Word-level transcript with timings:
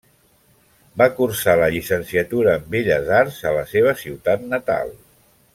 Va 1.01 1.07
cursar 1.19 1.55
la 1.59 1.67
llicenciatura 1.75 2.57
en 2.61 2.65
Belles 2.77 3.13
arts 3.21 3.39
a 3.51 3.55
la 3.59 3.63
seva 3.77 3.97
ciutat 4.05 4.53
natal. 4.59 4.95